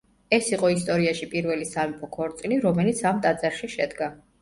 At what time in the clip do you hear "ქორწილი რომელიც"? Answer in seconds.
2.19-3.07